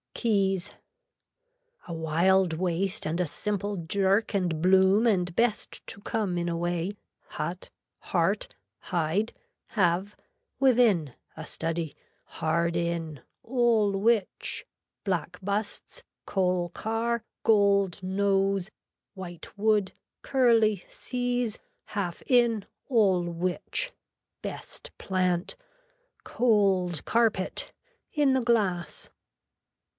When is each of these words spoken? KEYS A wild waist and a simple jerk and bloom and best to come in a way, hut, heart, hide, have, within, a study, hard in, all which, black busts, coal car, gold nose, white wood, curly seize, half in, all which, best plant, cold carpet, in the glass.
KEYS 0.15 0.71
A 1.87 1.93
wild 1.93 2.53
waist 2.53 3.05
and 3.07 3.19
a 3.19 3.25
simple 3.25 3.75
jerk 3.77 4.35
and 4.35 4.61
bloom 4.61 5.07
and 5.07 5.35
best 5.35 5.85
to 5.87 5.99
come 6.01 6.37
in 6.37 6.47
a 6.47 6.55
way, 6.57 6.95
hut, 7.29 7.71
heart, 7.99 8.55
hide, 8.81 9.33
have, 9.69 10.15
within, 10.59 11.15
a 11.35 11.45
study, 11.45 11.95
hard 12.23 12.75
in, 12.75 13.21
all 13.41 13.91
which, 13.93 14.65
black 15.03 15.39
busts, 15.41 16.03
coal 16.27 16.69
car, 16.69 17.23
gold 17.43 18.01
nose, 18.03 18.69
white 19.15 19.55
wood, 19.57 19.91
curly 20.21 20.83
seize, 20.87 21.57
half 21.85 22.21
in, 22.27 22.65
all 22.89 23.23
which, 23.23 23.91
best 24.43 24.91
plant, 24.99 25.55
cold 26.23 27.05
carpet, 27.05 27.71
in 28.11 28.33
the 28.33 28.41
glass. 28.41 29.09